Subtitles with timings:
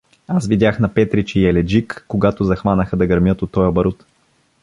[0.27, 4.05] Аз видях на Петрич и Еледжик, когато захванаха да гърмят от тоя барут.